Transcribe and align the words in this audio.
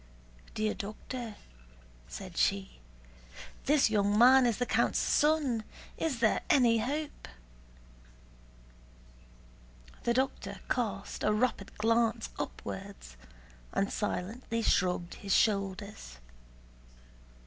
"Dear 0.55 0.73
doctor," 0.73 1.35
said 2.07 2.35
she, 2.35 2.79
"this 3.65 3.91
young 3.91 4.17
man 4.17 4.47
is 4.47 4.57
the 4.57 4.65
count's 4.65 4.97
son. 4.97 5.63
Is 5.95 6.21
there 6.21 6.41
any 6.49 6.79
hope?" 6.79 7.27
The 10.01 10.15
doctor 10.15 10.59
cast 10.71 11.23
a 11.23 11.31
rapid 11.31 11.77
glance 11.77 12.29
upwards 12.39 13.15
and 13.73 13.93
silently 13.93 14.63
shrugged 14.63 15.13
his 15.21 15.35
shoulders. 15.35 16.17